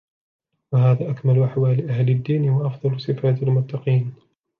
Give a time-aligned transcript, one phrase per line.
[0.73, 4.13] وَهَذَا أَكْمَلُ أَحْوَالِ أَهْلِ الدِّينِ، وَأَفْضَلُ صِفَاتِ الْمُتَّقِينَ